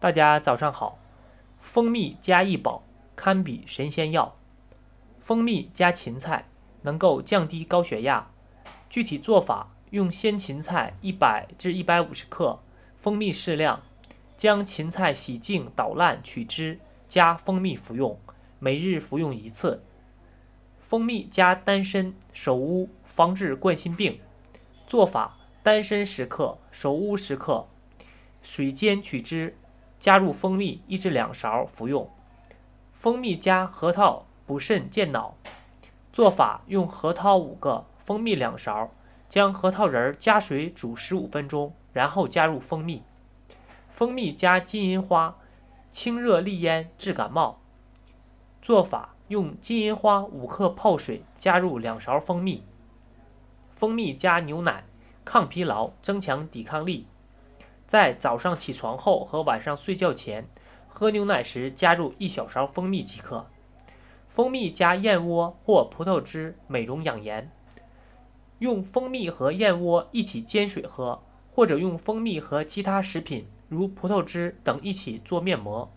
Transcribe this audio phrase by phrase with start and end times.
[0.00, 0.98] 大家早上好，
[1.60, 2.82] 蜂蜜加益宝，
[3.16, 4.36] 堪比神仙药。
[5.18, 6.48] 蜂蜜加芹菜
[6.82, 8.30] 能够降低高血压。
[8.90, 12.60] 具体做法：用鲜芹菜一百至一百五十克，
[12.94, 13.82] 蜂蜜适量，
[14.36, 18.18] 将芹菜洗净捣烂取汁，加蜂蜜服用，
[18.58, 19.82] 每日服用一次。
[20.78, 24.20] 蜂蜜加丹参、首乌，防治冠心病。
[24.86, 27.66] 做法：丹参十克，首乌十克，
[28.42, 29.56] 水煎取汁。
[30.04, 32.10] 加入蜂蜜一至两勺服用。
[32.92, 35.34] 蜂蜜加核桃补肾健脑。
[36.12, 38.90] 做法：用核桃五个，蜂蜜两勺，
[39.30, 43.02] 将核桃仁加水煮十五分钟，然后加入蜂蜜。
[43.88, 45.38] 蜂蜜加金银花，
[45.88, 47.62] 清热利咽治感冒。
[48.60, 52.62] 做法：用金银花五克泡水，加入两勺蜂蜜。
[53.70, 54.84] 蜂蜜加牛奶，
[55.24, 57.06] 抗疲劳，增强抵抗力。
[57.86, 60.46] 在早上起床后和晚上睡觉前
[60.88, 63.46] 喝牛奶时，加入一小勺蜂蜜即可。
[64.26, 67.50] 蜂蜜加燕窝或葡萄汁，美容养颜。
[68.58, 75.92] 用蜂蜜和燕窝一起煎水喝，或者用蜂蜜和其他食品如葡萄汁等一起做面膜。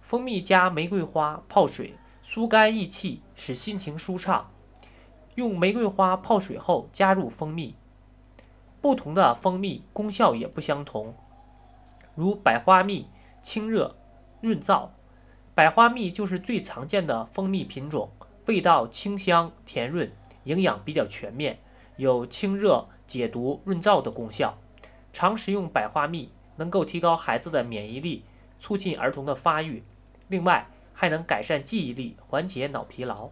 [0.00, 4.50] 蜂蜜加玫瑰花泡水，疏肝益气，使心情舒畅。
[5.34, 7.76] 用玫瑰花泡水后加入蜂蜜。
[8.80, 11.14] 不同的蜂蜜功效也不相同，
[12.14, 13.08] 如百花蜜
[13.40, 13.96] 清热
[14.40, 14.90] 润燥，
[15.54, 18.10] 百花蜜就是最常见的蜂蜜品种，
[18.46, 20.12] 味道清香甜润，
[20.44, 21.58] 营养比较全面，
[21.96, 24.58] 有清热解毒润燥的功效。
[25.12, 28.24] 常食用百花蜜能够提高孩子的免疫力，
[28.58, 29.82] 促进儿童的发育，
[30.28, 33.30] 另外还能改善记忆力，缓解脑疲劳。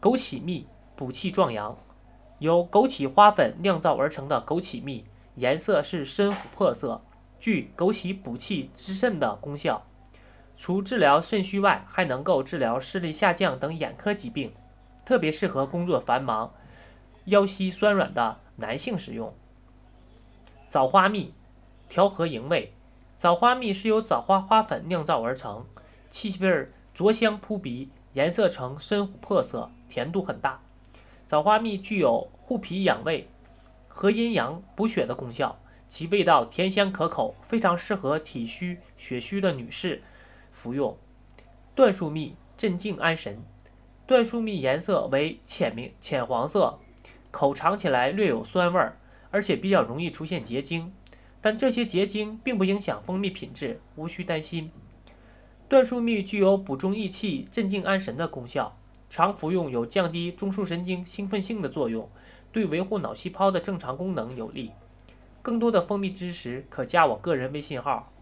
[0.00, 1.76] 枸杞蜜补气壮阳。
[2.38, 5.04] 由枸杞花粉酿造而成的枸杞蜜，
[5.36, 7.00] 颜色是深琥珀色，
[7.38, 9.82] 具枸杞补气滋肾的功效。
[10.56, 14.52] 除治疗肾虚外，还能够治疗视力下降等眼科疾病，
[15.04, 16.52] 特别适合工作繁忙、
[17.26, 19.34] 腰膝酸软的男性使用。
[20.66, 21.34] 枣花蜜
[21.88, 22.72] 调和营卫，
[23.16, 25.66] 枣花蜜是由枣花花粉酿造而成，
[26.08, 30.62] 气味儿灼香扑鼻，颜色呈深琥珀色，甜度很大。
[31.26, 33.28] 枣花蜜具有护脾养胃、
[33.88, 40.02] 和阴阳、补血的功效，其味道甜香可口，非常适合体虚血虚的女士
[40.52, 40.96] 服用。
[41.74, 43.42] 椴树蜜镇静安神，
[44.06, 46.78] 椴树蜜颜色为浅明浅黄色，
[47.32, 48.96] 口尝起来略有酸味儿，
[49.32, 50.92] 而且比较容易出现结晶，
[51.40, 54.70] 但这些结晶并不影响蜂蜜品质，无需担心。
[55.68, 58.78] 椴树蜜具有补中益气、镇静安神的功效。
[59.08, 62.08] 常服用有降低中枢神经兴奋性的作用，
[62.52, 64.72] 对维护脑细胞的正常功能有利。
[65.42, 68.12] 更多的蜂蜜知识，可加我个人微信号。